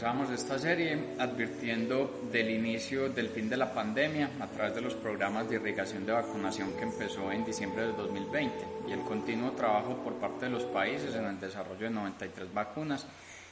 comenzamos 0.00 0.30
esta 0.30 0.58
serie 0.58 0.98
advirtiendo 1.18 2.26
del 2.32 2.48
inicio 2.48 3.10
del 3.10 3.28
fin 3.28 3.50
de 3.50 3.58
la 3.58 3.74
pandemia 3.74 4.30
a 4.40 4.46
través 4.46 4.74
de 4.74 4.80
los 4.80 4.94
programas 4.94 5.46
de 5.46 5.56
irrigación 5.56 6.06
de 6.06 6.12
vacunación 6.12 6.72
que 6.72 6.84
empezó 6.84 7.30
en 7.30 7.44
diciembre 7.44 7.82
de 7.82 7.92
2020 7.92 8.56
y 8.88 8.92
el 8.92 9.02
continuo 9.02 9.50
trabajo 9.50 10.02
por 10.02 10.14
parte 10.14 10.46
de 10.46 10.52
los 10.52 10.62
países 10.64 11.14
en 11.14 11.26
el 11.26 11.38
desarrollo 11.38 11.84
de 11.84 11.90
93 11.90 12.54
vacunas 12.54 13.04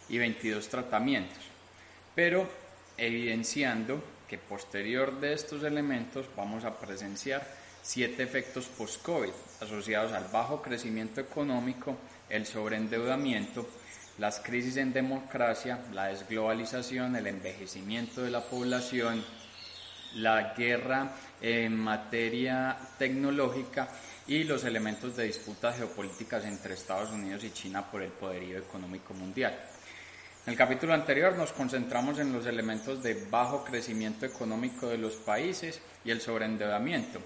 y 0.09 0.17
22 0.17 0.67
tratamientos, 0.71 1.37
pero 2.15 2.49
evidenciando 2.97 4.03
que 4.27 4.39
posterior 4.39 5.21
de 5.21 5.35
estos 5.35 5.63
elementos 5.65 6.25
vamos 6.35 6.65
a 6.65 6.79
presenciar 6.81 7.47
siete 7.83 8.23
efectos 8.23 8.69
post-COVID 8.69 9.33
asociados 9.61 10.13
al 10.13 10.29
bajo 10.33 10.63
crecimiento 10.63 11.21
económico, 11.21 11.99
el 12.31 12.47
sobreendeudamiento, 12.47 13.69
las 14.19 14.41
crisis 14.41 14.77
en 14.77 14.93
democracia, 14.93 15.79
la 15.93 16.07
desglobalización, 16.07 17.17
el 17.17 17.27
envejecimiento 17.27 18.23
de 18.23 18.31
la 18.31 18.43
población, 18.43 19.25
la 20.17 20.55
guerra 20.55 21.13
en 21.41 21.79
materia 21.79 22.77
tecnológica 22.99 23.89
y 24.27 24.45
los 24.45 24.65
elementos 24.65 25.17
de 25.17 25.25
disputas 25.25 25.77
geopolíticas 25.77 26.45
entre 26.45 26.75
Estados 26.75 27.11
Unidos 27.11 27.45
y 27.45 27.51
China 27.51 27.89
por 27.91 28.03
el 28.03 28.11
poderío 28.11 28.59
económico 28.59 29.15
mundial. 29.15 29.57
En 30.47 30.53
el 30.53 30.59
capítulo 30.59 30.95
anterior 30.95 31.37
nos 31.37 31.53
concentramos 31.53 32.19
en 32.19 32.33
los 32.33 32.47
elementos 32.47 33.03
de 33.03 33.27
bajo 33.31 33.65
crecimiento 33.65 34.27
económico 34.27 34.89
de 34.89 34.99
los 34.99 35.15
países 35.15 35.81
y 36.05 36.11
el 36.11 36.21
sobreendeudamiento, 36.21 37.21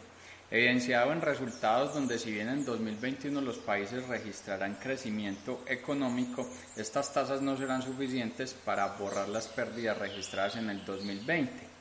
evidenciado 0.52 1.12
en 1.12 1.23
resultados 1.23 1.95
donde 1.95 2.19
si 2.19 2.30
bien 2.30 2.51
en 2.51 2.65
2021 2.65 3.41
los 3.41 3.56
países 3.56 4.06
registrarán 4.06 4.74
crecimiento 4.74 5.63
económico, 5.66 6.46
estas 6.76 7.10
tasas 7.10 7.40
no 7.40 7.57
serán 7.57 7.80
suficientes 7.80 8.52
para 8.52 8.87
borrar 8.88 9.30
las 9.30 9.49
pérdidas 9.49 9.96
registradas 9.96 10.57
en 10.57 10.68
el 10.68 10.85
2020 10.85 11.73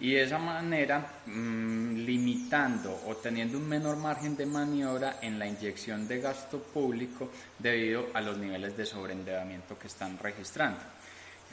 y 0.00 0.14
de 0.14 0.24
esa 0.24 0.38
manera 0.38 1.20
mm, 1.26 1.94
limitando 1.98 3.02
o 3.06 3.16
teniendo 3.16 3.56
un 3.56 3.68
menor 3.68 3.96
margen 3.96 4.36
de 4.36 4.46
maniobra 4.46 5.18
en 5.22 5.38
la 5.38 5.46
inyección 5.46 6.08
de 6.08 6.20
gasto 6.20 6.58
público 6.58 7.30
debido 7.56 8.06
a 8.14 8.20
los 8.20 8.36
niveles 8.36 8.76
de 8.76 8.84
sobreendeudamiento 8.84 9.78
que 9.78 9.86
están 9.86 10.18
registrando 10.18 10.80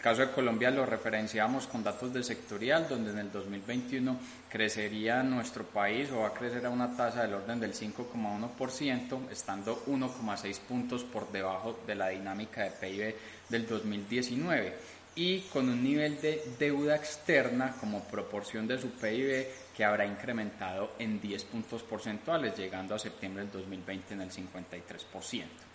caso 0.06 0.22
de 0.22 0.31
Colombia 0.34 0.70
lo 0.70 0.86
referenciamos 0.86 1.66
con 1.66 1.84
datos 1.84 2.14
de 2.14 2.22
sectorial, 2.22 2.88
donde 2.88 3.09
en 3.09 3.17
el 3.17 3.31
2021 3.31 4.20
crecería 4.48 5.23
nuestro 5.23 5.64
país 5.64 6.11
o 6.11 6.20
va 6.20 6.28
a 6.28 6.34
crecer 6.36 6.64
a 6.64 6.70
una 6.70 6.95
tasa 6.95 7.23
del 7.23 7.34
orden 7.34 7.59
del 7.59 7.73
5,1%, 7.73 9.31
estando 9.31 9.83
1,6 9.88 10.59
puntos 10.59 11.03
por 11.03 11.31
debajo 11.31 11.80
de 11.88 11.95
la 11.95 12.09
dinámica 12.09 12.66
de 12.66 12.70
PIB 12.70 13.16
del 13.50 13.66
2019 13.66 14.76
y 15.16 15.39
con 15.52 15.70
un 15.70 15.83
nivel 15.83 16.22
de 16.22 16.53
deuda 16.59 16.95
externa 16.95 17.76
como 17.80 18.03
proporción 18.03 18.67
de 18.67 18.78
su 18.78 18.92
PIB 18.92 19.48
que 19.76 19.86
habrá 19.86 20.06
incrementado 20.06 20.92
en 21.00 21.20
10 21.20 21.45
puntos 21.45 21.81
porcentuales, 21.81 22.56
llegando 22.56 22.94
a 22.94 23.00
septiembre 23.00 23.42
del 23.42 23.52
2020 23.52 24.14
en 24.14 24.22
el 24.22 24.30
53%. 24.30 25.75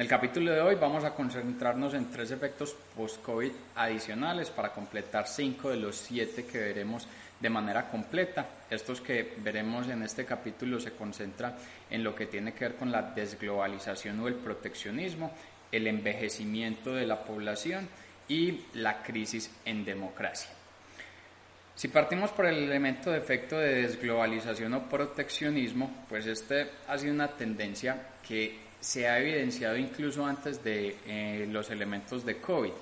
En 0.00 0.04
el 0.04 0.08
capítulo 0.08 0.50
de 0.50 0.62
hoy 0.62 0.76
vamos 0.76 1.04
a 1.04 1.14
concentrarnos 1.14 1.92
en 1.92 2.10
tres 2.10 2.30
efectos 2.30 2.74
post-COVID 2.96 3.52
adicionales 3.76 4.48
para 4.48 4.72
completar 4.72 5.28
cinco 5.28 5.68
de 5.68 5.76
los 5.76 5.94
siete 5.94 6.46
que 6.46 6.56
veremos 6.56 7.06
de 7.38 7.50
manera 7.50 7.86
completa. 7.86 8.46
Estos 8.70 9.02
que 9.02 9.34
veremos 9.44 9.88
en 9.88 10.02
este 10.02 10.24
capítulo 10.24 10.80
se 10.80 10.92
concentran 10.92 11.54
en 11.90 12.02
lo 12.02 12.14
que 12.14 12.24
tiene 12.24 12.54
que 12.54 12.64
ver 12.64 12.76
con 12.76 12.90
la 12.90 13.02
desglobalización 13.02 14.18
o 14.20 14.28
el 14.28 14.36
proteccionismo, 14.36 15.32
el 15.70 15.86
envejecimiento 15.86 16.94
de 16.94 17.06
la 17.06 17.22
población 17.22 17.86
y 18.26 18.58
la 18.72 19.02
crisis 19.02 19.54
en 19.66 19.84
democracia. 19.84 20.50
Si 21.74 21.88
partimos 21.88 22.30
por 22.30 22.46
el 22.46 22.56
elemento 22.56 23.10
de 23.10 23.18
efecto 23.18 23.58
de 23.58 23.82
desglobalización 23.82 24.72
o 24.72 24.88
proteccionismo, 24.88 26.06
pues 26.08 26.24
este 26.24 26.70
ha 26.88 26.96
sido 26.96 27.12
una 27.12 27.28
tendencia 27.28 28.00
que 28.26 28.69
se 28.80 29.08
ha 29.08 29.18
evidenciado 29.18 29.76
incluso 29.76 30.24
antes 30.24 30.64
de 30.64 30.96
eh, 31.06 31.46
los 31.50 31.70
elementos 31.70 32.24
de 32.24 32.40
COVID. 32.40 32.72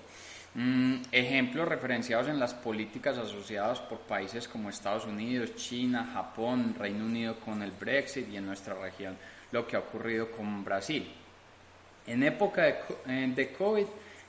Mm, 0.55 1.03
ejemplos 1.13 1.69
referenciados 1.69 2.29
en 2.29 2.39
las 2.39 2.55
políticas 2.55 3.19
asociadas 3.19 3.81
por 3.81 3.99
países 4.01 4.49
como 4.49 4.71
Estados 4.71 5.07
Unidos, 5.07 5.55
China, 5.57 6.11
Japón, 6.13 6.75
Reino 6.79 7.05
Unido 7.05 7.39
con 7.41 7.63
el 7.63 7.71
Brexit 7.71 8.29
y 8.31 8.37
en 8.37 8.47
nuestra 8.47 8.75
región 8.75 9.17
lo 9.53 9.67
que 9.67 9.77
ha 9.77 9.81
ocurrido 9.81 10.31
con 10.31 10.65
Brasil. 10.65 11.13
En 12.07 12.23
época 12.23 12.63
de, 12.63 12.77
eh, 13.07 13.33
de 13.35 13.53
COVID, 13.53 13.87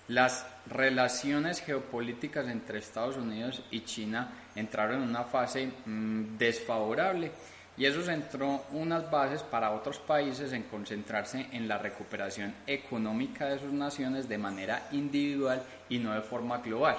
las 0.10 0.46
relaciones 0.68 1.62
geopolíticas 1.62 2.48
entre 2.48 2.80
Estados 2.80 3.16
Unidos 3.16 3.64
y 3.72 3.82
China 3.82 4.30
entraron 4.56 5.04
en 5.04 5.10
una 5.10 5.24
fase 5.24 5.72
mm, 5.86 6.38
desfavorable 6.38 7.32
y 7.80 7.86
eso 7.86 8.04
centró 8.04 8.66
unas 8.74 9.10
bases 9.10 9.42
para 9.42 9.72
otros 9.72 10.00
países 10.00 10.52
en 10.52 10.64
concentrarse 10.64 11.48
en 11.54 11.66
la 11.66 11.78
recuperación 11.78 12.54
económica 12.68 13.46
de 13.46 13.58
sus 13.58 13.72
naciones 13.72 14.28
de 14.28 14.38
manera 14.38 14.90
individual 14.92 15.64
y 15.88 15.98
no 15.98 16.14
de 16.14 16.22
forma 16.22 16.58
global. 16.58 16.98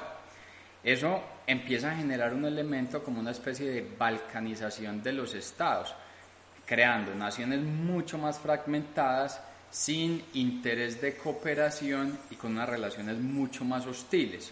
Eso 0.83 1.23
empieza 1.47 1.93
a 1.93 1.97
generar 1.97 2.33
un 2.33 2.47
elemento 2.47 3.05
como 3.05 3.21
una 3.21 3.33
especie 3.33 3.71
de 3.71 3.95
balcanización 3.99 5.03
de 5.03 5.13
los 5.13 5.35
estados, 5.35 5.95
creando 6.65 7.15
naciones 7.15 7.61
mucho 7.61 8.17
más 8.17 8.39
fragmentadas, 8.39 9.39
sin 9.71 10.25
interés 10.33 10.99
de 10.99 11.15
cooperación 11.15 12.19
y 12.31 12.37
con 12.37 12.53
unas 12.53 12.71
relaciones 12.71 13.19
mucho 13.19 13.67
más 13.67 13.87
hostiles. 13.87 14.51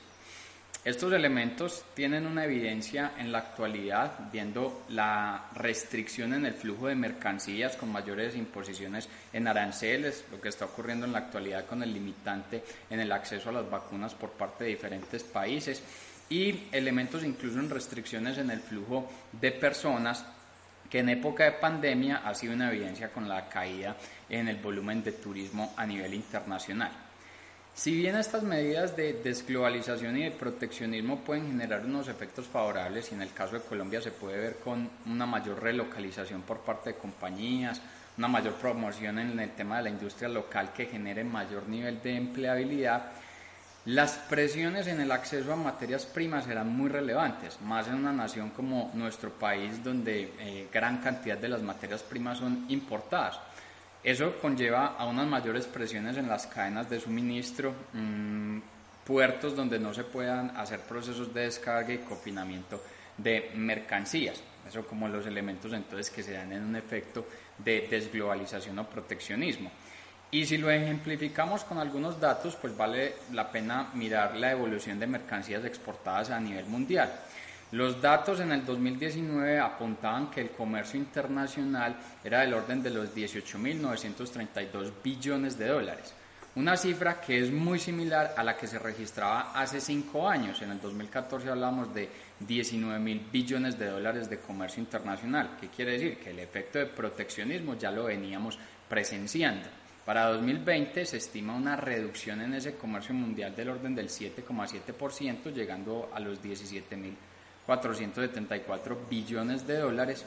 Estos 0.89 1.13
elementos 1.13 1.85
tienen 1.93 2.27
una 2.27 2.47
evidencia 2.47 3.13
en 3.19 3.31
la 3.31 3.41
actualidad, 3.41 4.31
viendo 4.33 4.87
la 4.89 5.51
restricción 5.55 6.33
en 6.33 6.47
el 6.47 6.55
flujo 6.55 6.87
de 6.87 6.95
mercancías 6.95 7.77
con 7.77 7.93
mayores 7.93 8.35
imposiciones 8.35 9.07
en 9.35 9.47
aranceles, 9.47 10.25
lo 10.31 10.41
que 10.41 10.49
está 10.49 10.65
ocurriendo 10.65 11.05
en 11.05 11.13
la 11.13 11.19
actualidad 11.19 11.67
con 11.67 11.83
el 11.83 11.93
limitante 11.93 12.65
en 12.89 13.01
el 13.01 13.13
acceso 13.13 13.51
a 13.51 13.53
las 13.53 13.69
vacunas 13.69 14.15
por 14.15 14.31
parte 14.31 14.65
de 14.65 14.71
diferentes 14.71 15.25
países 15.25 15.83
y 16.31 16.69
elementos 16.73 17.23
incluso 17.23 17.61
en 17.61 17.69
restricciones 17.69 18.39
en 18.39 18.49
el 18.49 18.61
flujo 18.61 19.11
de 19.33 19.53
personas 19.53 20.25
que 20.89 21.01
en 21.01 21.11
época 21.11 21.45
de 21.45 21.53
pandemia 21.53 22.23
ha 22.25 22.35
sido 22.35 22.55
una 22.55 22.73
evidencia 22.73 23.13
con 23.13 23.29
la 23.29 23.47
caída 23.47 23.95
en 24.31 24.49
el 24.49 24.57
volumen 24.57 25.05
de 25.05 25.13
turismo 25.13 25.75
a 25.77 25.85
nivel 25.85 26.15
internacional. 26.15 27.08
Si 27.79 27.95
bien 27.95 28.17
estas 28.17 28.43
medidas 28.43 28.97
de 28.97 29.13
desglobalización 29.13 30.17
y 30.17 30.25
de 30.25 30.33
proteccionismo 30.33 31.21
pueden 31.21 31.47
generar 31.47 31.87
unos 31.87 32.09
efectos 32.09 32.49
favorables 32.49 33.13
y 33.13 33.15
en 33.15 33.23
el 33.23 33.33
caso 33.33 33.55
de 33.55 33.63
Colombia 33.63 34.01
se 34.01 34.11
puede 34.11 34.37
ver 34.37 34.57
con 34.57 34.91
una 35.07 35.27
mayor 35.27 35.63
relocalización 35.63 36.43
por 36.43 36.59
parte 36.59 36.91
de 36.91 36.99
compañías, 36.99 37.81
una 38.17 38.27
mayor 38.27 38.55
promoción 38.55 39.21
en 39.21 39.39
el 39.39 39.53
tema 39.53 39.77
de 39.77 39.85
la 39.85 39.91
industria 39.91 40.29
local 40.29 40.73
que 40.73 40.87
genere 40.87 41.23
mayor 41.23 41.69
nivel 41.69 42.03
de 42.03 42.17
empleabilidad, 42.17 43.13
las 43.85 44.15
presiones 44.29 44.89
en 44.89 45.01
el 45.01 45.13
acceso 45.13 45.53
a 45.53 45.57
materias 45.57 46.05
primas 46.05 46.47
serán 46.47 46.77
muy 46.77 46.89
relevantes, 46.89 47.61
más 47.61 47.87
en 47.87 47.95
una 47.95 48.13
nación 48.13 48.51
como 48.51 48.91
nuestro 48.95 49.31
país 49.31 49.85
donde 49.85 50.33
eh, 50.41 50.69
gran 50.73 50.99
cantidad 50.99 51.39
de 51.39 51.49
las 51.49 51.63
materias 51.63 52.03
primas 52.03 52.39
son 52.39 52.67
importadas. 52.69 53.39
Eso 54.03 54.39
conlleva 54.41 54.97
a 54.99 55.07
unas 55.07 55.27
mayores 55.27 55.67
presiones 55.67 56.17
en 56.17 56.29
las 56.29 56.47
cadenas 56.47 56.89
de 56.89 57.01
suministro, 57.01 57.75
mm, 57.93 58.59
puertos 59.05 59.57
donde 59.57 59.79
no 59.79 59.93
se 59.93 60.05
puedan 60.05 60.57
hacer 60.57 60.81
procesos 60.81 61.33
de 61.35 61.43
descarga 61.43 61.93
y 61.93 61.99
confinamiento 61.99 62.81
de 63.17 63.51
mercancías. 63.55 64.43
Eso 64.69 64.87
como 64.87 65.09
los 65.09 65.27
elementos 65.27 65.73
entonces 65.73 66.11
que 66.11 66.23
se 66.23 66.33
dan 66.33 66.53
en 66.53 66.63
un 66.63 66.77
efecto 66.77 67.27
de 67.57 67.89
desglobalización 67.91 68.79
o 68.79 68.89
proteccionismo. 68.89 69.71
Y 70.31 70.45
si 70.45 70.59
lo 70.59 70.71
ejemplificamos 70.71 71.65
con 71.65 71.79
algunos 71.79 72.21
datos, 72.21 72.55
pues 72.57 72.77
vale 72.77 73.15
la 73.33 73.51
pena 73.51 73.91
mirar 73.95 74.37
la 74.37 74.53
evolución 74.53 75.01
de 75.01 75.07
mercancías 75.07 75.65
exportadas 75.65 76.31
a 76.31 76.39
nivel 76.39 76.67
mundial. 76.67 77.11
Los 77.73 78.01
datos 78.01 78.41
en 78.41 78.51
el 78.53 78.65
2019 78.65 79.61
apuntaban 79.61 80.31
que 80.31 80.41
el 80.41 80.51
comercio 80.53 80.99
internacional 80.99 81.97
era 82.25 82.41
del 82.41 82.55
orden 82.55 82.83
de 82.83 82.89
los 82.89 83.15
18.932 83.15 84.93
billones 85.05 85.59
de 85.59 85.69
dólares, 85.69 86.15
una 86.55 86.79
cifra 86.79 87.21
que 87.21 87.39
es 87.39 87.53
muy 87.53 87.79
similar 87.79 88.33
a 88.39 88.43
la 88.43 88.57
que 88.57 88.67
se 88.67 88.79
registraba 88.79 89.53
hace 89.53 89.83
cinco 89.83 90.27
años. 90.27 90.63
En 90.63 90.71
el 90.71 90.81
2014 90.81 91.51
hablamos 91.51 91.95
de 91.95 92.09
19.000 92.41 93.31
billones 93.31 93.79
de 93.79 93.87
dólares 93.87 94.31
de 94.31 94.39
comercio 94.39 94.83
internacional. 94.83 95.57
¿Qué 95.61 95.69
quiere 95.69 95.93
decir? 95.93 96.19
Que 96.19 96.31
el 96.31 96.39
efecto 96.39 96.79
de 96.79 96.87
proteccionismo 96.87 97.75
ya 97.77 97.91
lo 97.91 98.05
veníamos 98.05 98.59
presenciando. 98.89 99.69
Para 100.07 100.25
2020 100.31 101.05
se 101.05 101.19
estima 101.19 101.55
una 101.55 101.77
reducción 101.77 102.41
en 102.41 102.55
ese 102.55 102.77
comercio 102.77 103.15
mundial 103.15 103.55
del 103.55 103.69
orden 103.69 103.95
del 103.95 104.09
7,7%, 104.09 105.53
llegando 105.53 106.11
a 106.15 106.19
los 106.19 106.43
17.000 106.43 107.15
474 107.69 108.99
billones 109.11 109.67
de 109.67 109.77
dólares 109.77 110.25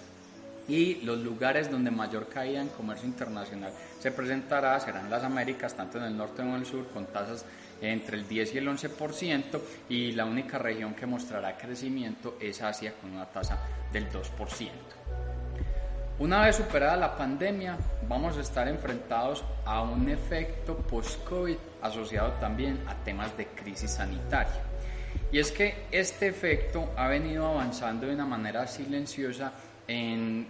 y 0.67 1.01
los 1.01 1.17
lugares 1.17 1.71
donde 1.71 1.89
mayor 1.89 2.29
caída 2.29 2.61
en 2.61 2.67
comercio 2.67 3.07
internacional 3.07 3.73
se 3.99 4.11
presentará 4.11 4.79
serán 4.79 5.09
las 5.09 5.23
Américas, 5.23 5.75
tanto 5.75 5.97
en 5.97 6.03
el 6.03 6.15
norte 6.15 6.43
como 6.43 6.53
en 6.53 6.61
el 6.61 6.67
sur, 6.67 6.87
con 6.89 7.07
tasas 7.07 7.43
entre 7.81 8.17
el 8.17 8.27
10 8.27 8.53
y 8.53 8.57
el 8.59 8.67
11% 8.67 9.59
y 9.89 10.11
la 10.11 10.25
única 10.25 10.59
región 10.59 10.93
que 10.93 11.07
mostrará 11.07 11.57
crecimiento 11.57 12.37
es 12.39 12.61
Asia 12.61 12.93
con 13.01 13.11
una 13.11 13.25
tasa 13.25 13.57
del 13.91 14.07
2%. 14.11 14.69
Una 16.19 16.45
vez 16.45 16.57
superada 16.57 16.95
la 16.95 17.17
pandemia, 17.17 17.75
vamos 18.07 18.37
a 18.37 18.41
estar 18.41 18.67
enfrentados 18.67 19.43
a 19.65 19.81
un 19.81 20.07
efecto 20.09 20.77
post-COVID 20.77 21.57
asociado 21.81 22.33
también 22.33 22.83
a 22.87 22.93
temas 23.03 23.35
de 23.35 23.47
crisis 23.47 23.89
sanitaria. 23.89 24.70
Y 25.31 25.39
es 25.39 25.51
que 25.51 25.85
este 25.91 26.27
efecto 26.27 26.91
ha 26.97 27.07
venido 27.07 27.47
avanzando 27.47 28.05
de 28.05 28.13
una 28.13 28.25
manera 28.25 28.67
silenciosa 28.67 29.53
en 29.87 30.45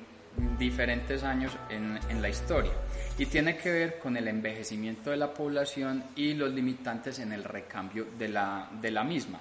diferentes 0.58 1.24
años 1.24 1.52
en, 1.70 2.00
la 2.22 2.30
historia 2.30 2.72
y 3.18 3.26
tiene 3.26 3.58
que 3.58 3.72
ver 3.72 4.00
con 4.00 4.16
el 4.16 4.28
envejecimiento 4.28 5.12
de 5.12 5.18
la 5.18 5.34
población 5.34 6.04
y 6.16 6.34
los 6.34 6.54
limitantes 6.54 7.20
en 7.20 7.32
el 7.32 7.44
recambio 7.44 8.08
de 8.18 8.30
la, 8.30 8.70
de 8.82 8.92
la 8.92 9.04
misma. 9.04 9.40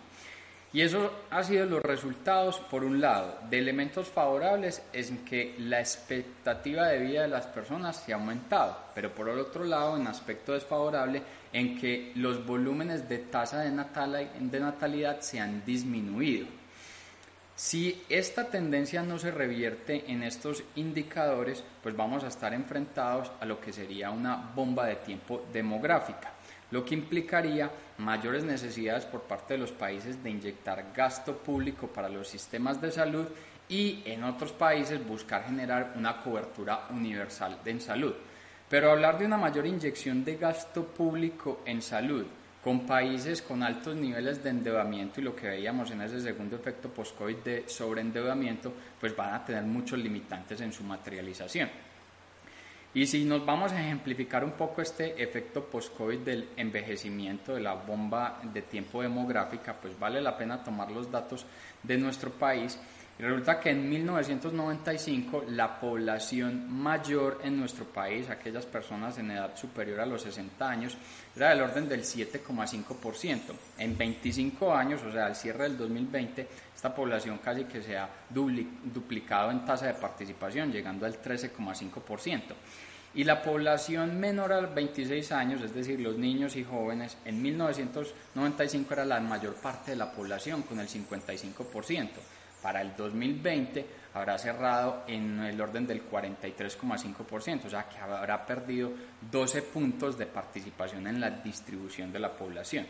Y 0.72 0.82
eso 0.82 1.10
ha 1.30 1.42
sido 1.42 1.66
los 1.66 1.82
resultados, 1.82 2.58
por 2.70 2.84
un 2.84 3.00
lado, 3.00 3.38
de 3.50 3.58
elementos 3.58 4.06
favorables 4.06 4.80
en 4.92 5.24
que 5.24 5.56
la 5.58 5.80
expectativa 5.80 6.86
de 6.86 7.00
vida 7.00 7.22
de 7.22 7.28
las 7.28 7.46
personas 7.46 7.96
se 7.96 8.12
ha 8.12 8.16
aumentado, 8.16 8.78
pero 8.94 9.12
por 9.12 9.28
el 9.28 9.40
otro 9.40 9.64
lado, 9.64 9.96
en 9.96 10.06
aspecto 10.06 10.52
desfavorable, 10.52 11.22
en 11.52 11.76
que 11.76 12.12
los 12.14 12.46
volúmenes 12.46 13.08
de 13.08 13.18
tasa 13.18 13.62
de, 13.62 13.70
de 13.70 14.60
natalidad 14.60 15.20
se 15.20 15.40
han 15.40 15.64
disminuido. 15.64 16.46
Si 17.56 18.04
esta 18.08 18.48
tendencia 18.48 19.02
no 19.02 19.18
se 19.18 19.32
revierte 19.32 20.04
en 20.10 20.22
estos 20.22 20.62
indicadores, 20.76 21.64
pues 21.82 21.96
vamos 21.96 22.22
a 22.22 22.28
estar 22.28 22.54
enfrentados 22.54 23.32
a 23.40 23.44
lo 23.44 23.60
que 23.60 23.72
sería 23.72 24.10
una 24.10 24.52
bomba 24.54 24.86
de 24.86 24.96
tiempo 24.96 25.44
demográfica 25.52 26.32
lo 26.70 26.84
que 26.84 26.94
implicaría 26.94 27.70
mayores 27.98 28.44
necesidades 28.44 29.04
por 29.04 29.22
parte 29.22 29.54
de 29.54 29.60
los 29.60 29.72
países 29.72 30.22
de 30.22 30.30
inyectar 30.30 30.92
gasto 30.94 31.36
público 31.36 31.86
para 31.88 32.08
los 32.08 32.28
sistemas 32.28 32.80
de 32.80 32.92
salud 32.92 33.26
y 33.68 34.02
en 34.04 34.24
otros 34.24 34.52
países 34.52 35.06
buscar 35.06 35.44
generar 35.44 35.94
una 35.96 36.20
cobertura 36.20 36.86
universal 36.90 37.58
en 37.64 37.80
salud. 37.80 38.14
Pero 38.68 38.90
hablar 38.90 39.18
de 39.18 39.26
una 39.26 39.36
mayor 39.36 39.66
inyección 39.66 40.24
de 40.24 40.36
gasto 40.36 40.84
público 40.84 41.60
en 41.66 41.82
salud 41.82 42.26
con 42.62 42.86
países 42.86 43.40
con 43.40 43.62
altos 43.62 43.96
niveles 43.96 44.42
de 44.44 44.50
endeudamiento 44.50 45.20
y 45.20 45.24
lo 45.24 45.34
que 45.34 45.48
veíamos 45.48 45.90
en 45.90 46.02
ese 46.02 46.20
segundo 46.20 46.56
efecto 46.56 46.90
post-COVID 46.90 47.36
de 47.38 47.64
sobreendeudamiento, 47.66 48.72
pues 49.00 49.16
van 49.16 49.34
a 49.34 49.44
tener 49.44 49.62
muchos 49.62 49.98
limitantes 49.98 50.60
en 50.60 50.72
su 50.72 50.84
materialización. 50.84 51.70
Y 52.92 53.06
si 53.06 53.24
nos 53.24 53.46
vamos 53.46 53.70
a 53.70 53.80
ejemplificar 53.80 54.44
un 54.44 54.52
poco 54.52 54.82
este 54.82 55.22
efecto 55.22 55.64
post-COVID 55.64 56.18
del 56.18 56.48
envejecimiento 56.56 57.54
de 57.54 57.60
la 57.60 57.74
bomba 57.74 58.40
de 58.52 58.62
tiempo 58.62 59.00
demográfica, 59.00 59.76
pues 59.80 59.96
vale 59.96 60.20
la 60.20 60.36
pena 60.36 60.64
tomar 60.64 60.90
los 60.90 61.08
datos 61.08 61.46
de 61.84 61.96
nuestro 61.96 62.32
país. 62.32 62.80
Y 63.20 63.22
resulta 63.22 63.60
que 63.60 63.68
en 63.68 63.86
1995 63.86 65.44
la 65.48 65.78
población 65.78 66.72
mayor 66.72 67.42
en 67.44 67.60
nuestro 67.60 67.84
país, 67.84 68.30
aquellas 68.30 68.64
personas 68.64 69.18
en 69.18 69.30
edad 69.30 69.54
superior 69.54 70.00
a 70.00 70.06
los 70.06 70.22
60 70.22 70.66
años, 70.66 70.96
era 71.36 71.50
del 71.50 71.60
orden 71.60 71.86
del 71.86 72.00
7,5%. 72.00 73.40
En 73.76 73.98
25 73.98 74.74
años, 74.74 75.02
o 75.02 75.12
sea, 75.12 75.26
al 75.26 75.36
cierre 75.36 75.64
del 75.64 75.76
2020, 75.76 76.48
esta 76.74 76.94
población 76.94 77.40
casi 77.44 77.64
que 77.64 77.82
se 77.82 77.98
ha 77.98 78.08
duplicado 78.30 79.50
en 79.50 79.66
tasa 79.66 79.88
de 79.88 79.94
participación, 80.00 80.72
llegando 80.72 81.04
al 81.04 81.20
13,5%. 81.20 82.40
Y 83.16 83.24
la 83.24 83.42
población 83.42 84.18
menor 84.18 84.50
a 84.50 84.60
26 84.62 85.30
años, 85.32 85.60
es 85.60 85.74
decir, 85.74 86.00
los 86.00 86.16
niños 86.16 86.56
y 86.56 86.64
jóvenes, 86.64 87.18
en 87.26 87.42
1995 87.42 88.94
era 88.94 89.04
la 89.04 89.20
mayor 89.20 89.56
parte 89.56 89.90
de 89.90 89.98
la 89.98 90.10
población, 90.10 90.62
con 90.62 90.80
el 90.80 90.88
55%. 90.88 92.08
Para 92.62 92.82
el 92.82 92.94
2020 92.96 93.86
habrá 94.14 94.38
cerrado 94.38 95.04
en 95.06 95.40
el 95.40 95.60
orden 95.60 95.86
del 95.86 96.08
43,5%, 96.08 97.64
o 97.66 97.70
sea 97.70 97.88
que 97.88 97.98
habrá 97.98 98.44
perdido 98.44 98.92
12 99.30 99.62
puntos 99.62 100.18
de 100.18 100.26
participación 100.26 101.06
en 101.06 101.20
la 101.20 101.30
distribución 101.30 102.12
de 102.12 102.18
la 102.18 102.32
población. 102.32 102.86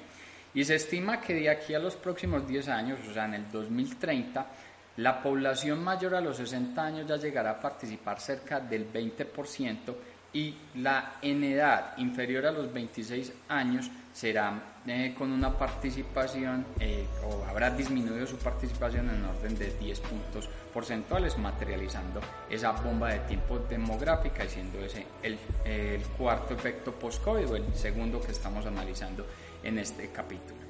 Y 0.53 0.65
se 0.65 0.75
estima 0.75 1.21
que 1.21 1.35
de 1.35 1.51
aquí 1.51 1.75
a 1.75 1.79
los 1.79 1.95
próximos 1.95 2.47
10 2.47 2.69
años, 2.69 2.99
o 3.09 3.13
sea, 3.13 3.27
en 3.27 3.35
el 3.35 3.51
2030, 3.51 4.47
la 4.97 5.23
población 5.23 5.83
mayor 5.83 6.17
a 6.17 6.21
los 6.21 6.37
60 6.37 6.83
años 6.83 7.07
ya 7.07 7.17
llegará 7.17 7.53
a 7.53 7.61
participar 7.61 8.21
cerca 8.21 8.59
del 8.59 8.93
20% 8.93 9.95
y 10.33 10.55
la 10.77 11.15
en 11.23 11.43
edad 11.45 11.97
inferior 11.99 12.47
a 12.47 12.53
los 12.53 12.73
26 12.73 13.33
años 13.49 13.91
será 14.13 14.77
eh, 14.87 15.15
con 15.17 15.31
una 15.31 15.57
participación 15.57 16.65
eh, 16.79 17.07
o 17.25 17.45
habrá 17.45 17.71
disminuido 17.71 18.27
su 18.27 18.37
participación 18.37 19.11
en 19.11 19.25
orden 19.25 19.59
de 19.59 19.73
10 19.79 20.01
puntos 20.01 20.49
porcentuales, 20.73 21.37
materializando 21.37 22.21
esa 22.49 22.73
bomba 22.73 23.13
de 23.13 23.19
tiempo 23.21 23.59
demográfica 23.59 24.45
y 24.45 24.49
siendo 24.49 24.79
ese 24.79 25.07
el, 25.23 25.39
cuarto 26.17 26.55
efecto 26.55 26.93
post-COVID 26.93 27.51
o 27.51 27.57
el 27.57 27.75
segundo 27.75 28.21
que 28.21 28.33
estamos 28.33 28.67
analizando 28.67 29.27
en 29.63 29.79
este 29.79 30.09
capítulo. 30.09 30.61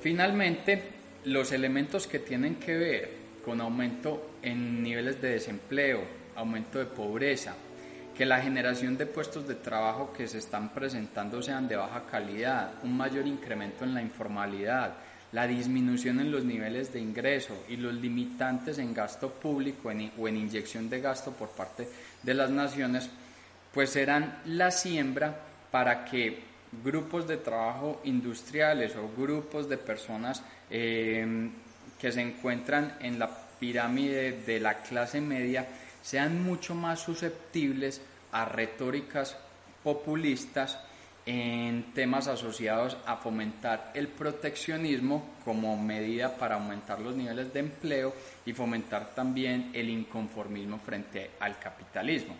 Finalmente, 0.00 0.82
los 1.24 1.52
elementos 1.52 2.06
que 2.06 2.20
tienen 2.20 2.56
que 2.56 2.76
ver 2.76 3.10
con 3.44 3.60
aumento 3.60 4.36
en 4.42 4.82
niveles 4.82 5.20
de 5.20 5.30
desempleo, 5.30 6.02
aumento 6.36 6.78
de 6.78 6.86
pobreza, 6.86 7.54
que 8.20 8.26
la 8.26 8.42
generación 8.42 8.98
de 8.98 9.06
puestos 9.06 9.48
de 9.48 9.54
trabajo 9.54 10.12
que 10.12 10.28
se 10.28 10.36
están 10.36 10.74
presentando 10.74 11.40
sean 11.40 11.66
de 11.66 11.76
baja 11.76 12.04
calidad, 12.04 12.74
un 12.82 12.94
mayor 12.94 13.26
incremento 13.26 13.82
en 13.84 13.94
la 13.94 14.02
informalidad, 14.02 14.92
la 15.32 15.46
disminución 15.46 16.20
en 16.20 16.30
los 16.30 16.44
niveles 16.44 16.92
de 16.92 17.00
ingreso 17.00 17.64
y 17.70 17.78
los 17.78 17.94
limitantes 17.94 18.76
en 18.76 18.92
gasto 18.92 19.30
público 19.30 19.90
o 20.18 20.28
en 20.28 20.36
inyección 20.36 20.90
de 20.90 21.00
gasto 21.00 21.32
por 21.32 21.48
parte 21.52 21.88
de 22.22 22.34
las 22.34 22.50
naciones, 22.50 23.08
pues 23.72 23.88
serán 23.88 24.40
la 24.44 24.70
siembra 24.70 25.40
para 25.70 26.04
que 26.04 26.42
grupos 26.84 27.26
de 27.26 27.38
trabajo 27.38 28.02
industriales 28.04 28.96
o 28.96 29.10
grupos 29.16 29.66
de 29.66 29.78
personas 29.78 30.42
em, 30.68 31.52
que 31.98 32.12
se 32.12 32.20
encuentran 32.20 32.98
en 33.00 33.18
la 33.18 33.30
pirámide 33.58 34.32
de 34.32 34.60
la 34.60 34.82
clase 34.82 35.22
media 35.22 35.66
sean 36.02 36.42
mucho 36.42 36.74
más 36.74 37.00
susceptibles 37.00 38.02
a 38.32 38.44
retóricas 38.44 39.36
populistas 39.82 40.78
en 41.26 41.92
temas 41.94 42.26
asociados 42.28 42.96
a 43.06 43.16
fomentar 43.16 43.92
el 43.94 44.08
proteccionismo 44.08 45.34
como 45.44 45.76
medida 45.76 46.36
para 46.36 46.56
aumentar 46.56 47.00
los 47.00 47.14
niveles 47.14 47.52
de 47.52 47.60
empleo 47.60 48.14
y 48.44 48.52
fomentar 48.52 49.14
también 49.14 49.70
el 49.74 49.90
inconformismo 49.90 50.78
frente 50.78 51.32
al 51.40 51.58
capitalismo. 51.58 52.34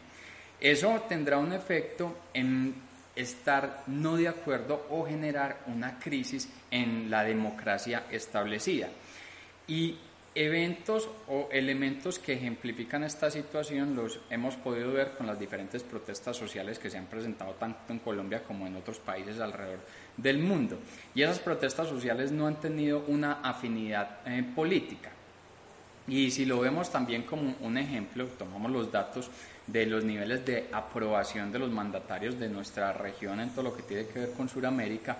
Eso 0.59 1.05
tendrá 1.09 1.39
un 1.39 1.53
efecto 1.53 2.17
en 2.35 2.75
estar 3.15 3.85
no 3.87 4.17
de 4.17 4.29
acuerdo 4.29 4.87
o 4.91 5.07
generar 5.07 5.61
una 5.67 5.99
crisis 5.99 6.49
en 6.71 7.11
la 7.11 7.23
democracia 7.25 8.05
establecida. 8.11 8.89
Y 9.67 9.97
eventos 10.35 11.09
o 11.27 11.49
elementos 11.51 12.21
que 12.21 12.35
ejemplifican 12.35 13.03
esta 13.03 13.31
situación 13.31 13.97
los 13.97 14.21
hemos 14.31 14.55
podido 14.57 14.93
ver 14.93 15.13
con 15.17 15.27
las 15.27 15.39
diferentes 15.39 15.83
protestas 15.83 16.37
sociales 16.37 16.79
que 16.79 16.89
se 16.89 16.99
han 16.99 17.07
presentado 17.07 17.55
tanto 17.55 17.93
en 17.93 17.99
Colombia 17.99 18.45
como 18.45 18.67
en 18.67 18.77
otros 18.77 18.99
países 18.99 19.41
alrededor 19.41 19.81
del 20.17 20.39
mundo. 20.39 20.79
Y 21.15 21.23
esas 21.23 21.41
protestas 21.41 21.89
sociales 21.89 22.31
no 22.31 22.47
han 22.47 22.61
tenido 22.61 23.05
una 23.09 23.41
afinidad 23.43 24.19
eh, 24.25 24.45
política. 24.55 25.11
Y 26.07 26.31
si 26.31 26.45
lo 26.45 26.61
vemos 26.61 26.91
también 26.91 27.23
como 27.23 27.57
un 27.61 27.79
ejemplo, 27.79 28.27
tomamos 28.27 28.71
los 28.71 28.91
datos 28.91 29.31
de 29.67 29.87
los 29.87 30.05
niveles 30.05 30.45
de 30.45 30.69
aprobación 30.73 31.53
de 31.53 31.59
los 31.59 31.71
mandatarios 31.71 32.39
de 32.39 32.49
nuestra 32.49 32.93
región 32.93 33.41
en 33.41 33.51
todo 33.51 33.65
lo 33.65 33.77
que 33.77 33.83
tiene 33.83 34.07
que 34.07 34.21
ver 34.21 34.33
con 34.33 34.49
Sudamérica, 34.49 35.17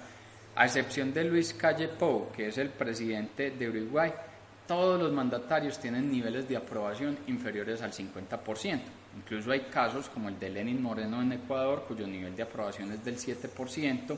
a 0.57 0.65
excepción 0.65 1.13
de 1.13 1.25
Luis 1.25 1.55
Calle 1.55 1.89
Pou, 1.89 2.33
que 2.33 2.49
es 2.49 2.59
el 2.59 2.71
presidente 2.71 3.53
de 3.53 3.69
Uruguay, 3.69 4.13
todos 4.67 5.01
los 5.01 5.13
mandatarios 5.13 5.79
tienen 5.79 6.11
niveles 6.11 6.49
de 6.49 6.57
aprobación 6.57 7.19
inferiores 7.27 7.83
al 7.83 7.93
50%. 7.93 8.81
Incluso 9.17 9.51
hay 9.51 9.61
casos 9.63 10.09
como 10.09 10.29
el 10.29 10.39
de 10.39 10.51
Lenin 10.51 10.81
Moreno 10.81 11.21
en 11.21 11.33
Ecuador, 11.33 11.85
cuyo 11.87 12.07
nivel 12.07 12.37
de 12.37 12.45
aprobación 12.45 12.93
es 12.93 13.05
del 13.05 13.17
7%. 13.17 14.17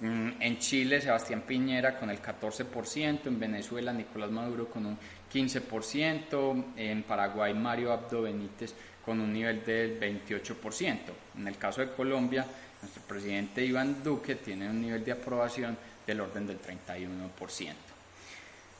Mm, 0.00 0.30
en 0.40 0.58
Chile, 0.58 1.00
Sebastián 1.00 1.42
Piñera 1.46 1.98
con 1.98 2.10
el 2.10 2.20
14%, 2.20 3.26
en 3.26 3.38
Venezuela, 3.38 3.92
Nicolás 3.92 4.30
Maduro 4.30 4.66
con 4.68 4.86
un 4.86 4.98
15%, 5.32 6.72
en 6.76 7.02
Paraguay, 7.02 7.54
Mario 7.54 7.92
Abdo 7.92 8.22
Benítez 8.22 8.74
con 9.04 9.20
un 9.20 9.32
nivel 9.32 9.64
del 9.64 10.00
28%. 10.00 10.96
En 11.36 11.48
el 11.48 11.56
caso 11.58 11.82
de 11.82 11.92
Colombia, 11.92 12.46
nuestro 12.80 13.02
presidente 13.02 13.64
Iván 13.64 14.02
Duque 14.02 14.36
tiene 14.36 14.68
un 14.68 14.80
nivel 14.80 15.04
de 15.04 15.12
aprobación 15.12 15.76
del 16.06 16.20
orden 16.20 16.46
del 16.46 16.60
31%. 16.60 17.89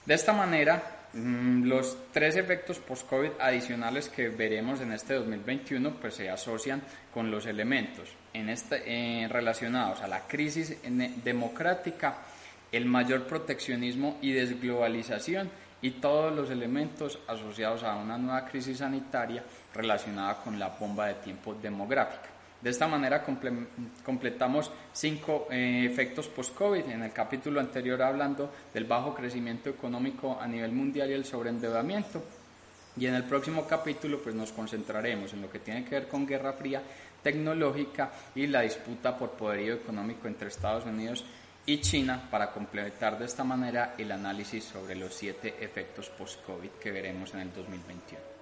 De 0.07 0.15
esta 0.15 0.33
manera, 0.33 1.01
Mm, 1.13 1.65
los 1.65 1.97
tres 2.13 2.37
efectos 2.37 2.79
post-COVID 2.79 3.31
adicionales 3.41 4.09
que 4.09 4.29
veremos 4.29 4.81
en 4.81 4.93
este 4.93 5.15
2021 5.15 5.95
pues 5.95 6.15
se 6.15 6.31
asocian 6.31 6.81
con 7.13 7.33
los 7.33 7.47
elementos 7.47 8.11
en 8.33 8.49
este, 8.49 8.83
eh, 8.87 9.27
relacionados 9.27 10.03
a 10.03 10.07
la 10.07 10.29
crisis 10.29 10.77
democrática, 11.25 12.19
el 12.71 12.85
mayor 12.85 13.27
proteccionismo 13.27 14.19
y 14.23 14.31
desglobalización 14.31 15.51
y 15.83 15.93
todos 15.93 16.33
los 16.33 16.49
elementos 16.49 17.19
asociados 17.27 17.83
a 17.83 17.97
una 17.97 18.17
nueva 18.17 18.45
crisis 18.45 18.79
sanitaria 18.79 19.43
relacionada 19.75 20.41
con 20.45 20.61
la 20.61 20.69
bomba 20.69 21.09
de 21.09 21.15
tiempo 21.15 21.55
demográfica. 21.55 22.29
De 22.61 22.69
esta 22.69 22.87
manera 22.87 23.25
completamos 24.05 24.71
cinco 24.93 25.49
eh, 25.51 25.87
efectos 25.91 26.29
post-COVID. 26.29 26.91
En 26.91 27.03
el 27.03 27.13
capítulo 27.13 27.59
anterior 27.59 28.03
hablando 28.03 28.53
del 28.75 28.85
bajo 28.85 29.15
crecimiento 29.15 29.71
económico 29.71 30.39
a 30.39 30.47
nivel 30.47 30.73
mundial 30.73 31.11
y 31.11 31.15
el 31.15 31.25
sobreendeudamiento. 31.25 32.23
Y 32.99 33.07
en 33.07 33.15
el 33.15 33.25
próximo 33.25 33.67
capítulo 33.67 34.21
pues 34.23 34.35
nos 34.35 34.53
concentraremos 34.53 35.33
en 35.33 35.43
lo 35.43 35.51
que 35.51 35.61
tiene 35.61 35.85
que 35.85 35.95
ver 35.95 36.09
con 36.09 36.27
Guerra 36.27 36.53
Fría 36.53 36.83
tecnológica 37.23 38.11
y 38.35 38.47
la 38.47 38.63
disputa 38.63 39.17
por 39.17 39.31
poderío 39.33 39.75
económico 39.75 40.29
entre 40.29 40.49
Estados 40.49 40.85
Unidos 40.85 41.25
y 41.67 41.81
China 41.81 42.29
para 42.31 42.51
completar 42.51 43.19
de 43.19 43.27
esta 43.27 43.45
manera 43.45 43.95
el 43.97 44.11
análisis 44.11 44.65
sobre 44.65 44.97
los 44.97 45.15
siete 45.15 45.57
efectos 45.61 46.09
post-COVID 46.11 46.71
que 46.81 46.91
veremos 46.91 47.33
en 47.35 47.41
el 47.41 47.53
2021. 47.53 48.40